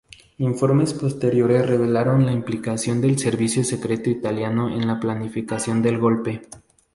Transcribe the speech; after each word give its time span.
Informes 0.39 0.95
posteriores 0.95 1.67
revelaron 1.67 2.25
la 2.25 2.31
implicación 2.31 3.01
del 3.01 3.19
servicio 3.19 3.63
secreto 3.63 4.09
italiano 4.09 4.67
en 4.75 4.87
la 4.87 4.99
planificación 4.99 5.83
del 5.83 5.99
golpe. 5.99 6.41